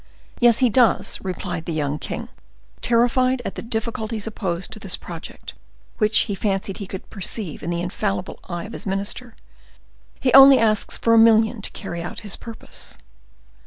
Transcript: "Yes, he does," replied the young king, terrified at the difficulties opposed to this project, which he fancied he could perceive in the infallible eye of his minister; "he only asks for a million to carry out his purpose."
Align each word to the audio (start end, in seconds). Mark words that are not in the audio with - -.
"Yes, 0.39 0.57
he 0.65 0.69
does," 0.71 1.19
replied 1.21 1.65
the 1.65 1.73
young 1.77 1.99
king, 1.99 2.29
terrified 2.81 3.39
at 3.45 3.53
the 3.53 3.61
difficulties 3.61 4.25
opposed 4.25 4.71
to 4.71 4.79
this 4.79 4.97
project, 4.97 5.53
which 5.99 6.21
he 6.21 6.33
fancied 6.33 6.79
he 6.79 6.87
could 6.87 7.07
perceive 7.11 7.61
in 7.61 7.69
the 7.69 7.81
infallible 7.81 8.39
eye 8.49 8.63
of 8.63 8.73
his 8.73 8.87
minister; 8.87 9.35
"he 10.19 10.33
only 10.33 10.57
asks 10.57 10.97
for 10.97 11.13
a 11.13 11.19
million 11.19 11.61
to 11.61 11.69
carry 11.69 12.01
out 12.01 12.21
his 12.21 12.35
purpose." 12.35 12.97